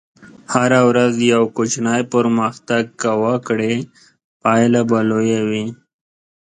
[0.53, 3.73] هره ورځ یو کوچنی پرمختګ که وکړې،
[4.43, 5.65] پایله به لویه وي.